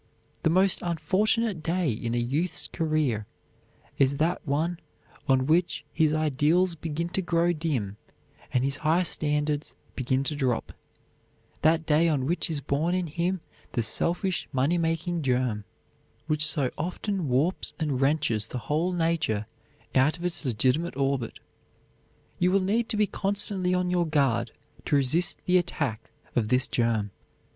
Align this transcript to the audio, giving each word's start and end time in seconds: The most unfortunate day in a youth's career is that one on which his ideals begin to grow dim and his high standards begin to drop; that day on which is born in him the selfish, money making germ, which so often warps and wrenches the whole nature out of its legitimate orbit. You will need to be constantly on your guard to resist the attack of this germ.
The 0.41 0.49
most 0.49 0.79
unfortunate 0.81 1.61
day 1.61 1.91
in 1.91 2.15
a 2.15 2.17
youth's 2.17 2.65
career 2.67 3.27
is 3.99 4.17
that 4.17 4.41
one 4.47 4.79
on 5.27 5.45
which 5.45 5.85
his 5.93 6.11
ideals 6.11 6.73
begin 6.73 7.09
to 7.09 7.21
grow 7.21 7.53
dim 7.53 7.97
and 8.51 8.63
his 8.63 8.77
high 8.77 9.03
standards 9.03 9.75
begin 9.95 10.23
to 10.23 10.35
drop; 10.35 10.73
that 11.61 11.85
day 11.85 12.09
on 12.09 12.25
which 12.25 12.49
is 12.49 12.61
born 12.61 12.95
in 12.95 13.05
him 13.05 13.41
the 13.73 13.83
selfish, 13.83 14.47
money 14.51 14.79
making 14.79 15.21
germ, 15.21 15.65
which 16.25 16.47
so 16.47 16.71
often 16.79 17.27
warps 17.27 17.73
and 17.79 18.01
wrenches 18.01 18.47
the 18.47 18.57
whole 18.57 18.93
nature 18.93 19.45
out 19.93 20.17
of 20.17 20.25
its 20.25 20.43
legitimate 20.43 20.97
orbit. 20.97 21.37
You 22.39 22.49
will 22.51 22.59
need 22.61 22.89
to 22.89 22.97
be 22.97 23.05
constantly 23.05 23.75
on 23.75 23.91
your 23.91 24.07
guard 24.07 24.51
to 24.85 24.95
resist 24.95 25.37
the 25.45 25.59
attack 25.59 26.09
of 26.35 26.47
this 26.47 26.67
germ. 26.67 27.11